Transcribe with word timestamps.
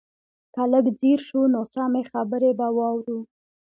که 0.53 0.61
لږ 0.71 0.85
ځير 0.99 1.19
شو 1.27 1.41
نو 1.53 1.61
سمې 1.73 2.01
خبرې 2.11 2.51
به 2.59 2.67
واورو. 2.75 3.19